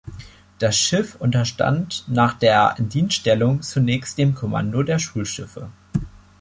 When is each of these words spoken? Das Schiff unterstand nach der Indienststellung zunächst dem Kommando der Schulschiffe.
Das 0.57 0.79
Schiff 0.79 1.13
unterstand 1.19 2.05
nach 2.07 2.33
der 2.33 2.73
Indienststellung 2.79 3.61
zunächst 3.61 4.17
dem 4.17 4.33
Kommando 4.33 4.81
der 4.81 4.97
Schulschiffe. 4.97 5.69